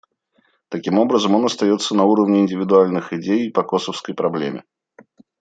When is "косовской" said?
3.61-4.15